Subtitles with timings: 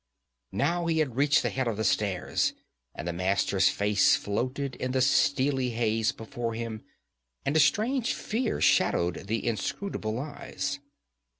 [0.55, 2.53] Now he had reached the head of the stairs,
[2.95, 6.81] and the Master's face floated in the steely haze before him,
[7.45, 10.79] and a strange fear shadowed the inscrutable eyes.